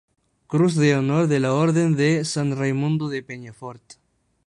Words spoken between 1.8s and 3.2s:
de San Raimundo